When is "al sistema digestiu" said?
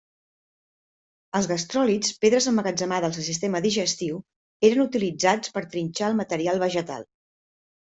3.21-4.17